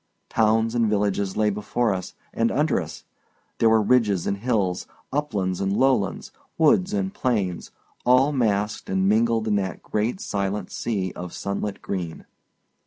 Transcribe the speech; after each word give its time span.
Towns 0.29 0.73
and 0.73 0.89
villages 0.89 1.37
lay 1.37 1.51
before 1.51 1.93
us 1.93 2.15
and 2.33 2.49
under 2.49 2.81
us; 2.81 3.03
there 3.59 3.69
were 3.69 3.83
ridges 3.83 4.25
and 4.25 4.37
hills, 4.37 4.87
uplands 5.13 5.61
and 5.61 5.77
lowlands, 5.77 6.31
woods 6.57 6.91
and 6.91 7.13
plains, 7.13 7.69
all 8.03 8.31
massed 8.31 8.89
and 8.89 9.07
mingled 9.07 9.47
in 9.47 9.57
that 9.57 9.83
great 9.83 10.19
silent 10.19 10.71
sea 10.71 11.11
of 11.15 11.33
sunlit 11.33 11.83
green. 11.83 12.25